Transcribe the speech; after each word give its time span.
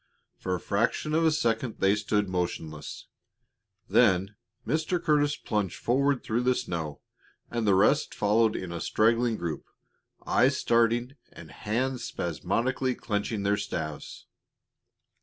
For 0.39 0.55
a 0.55 0.59
fraction 0.59 1.13
of 1.13 1.23
a 1.25 1.31
second 1.31 1.75
they 1.77 1.95
stood 1.95 2.27
motionless; 2.27 3.05
then 3.87 4.35
Mr. 4.65 4.99
Curtis 4.99 5.35
plunged 5.35 5.75
forward 5.75 6.23
through 6.23 6.41
the 6.41 6.55
snow, 6.55 7.01
and 7.51 7.67
the 7.67 7.75
rest 7.75 8.15
followed 8.15 8.55
in 8.55 8.71
a 8.71 8.81
straggling 8.81 9.37
group, 9.37 9.67
eyes 10.25 10.57
starting 10.57 11.17
and 11.31 11.51
hands 11.51 12.03
spasmodically 12.03 12.95
clenching 12.95 13.43
their 13.43 13.57
staves. 13.57 14.25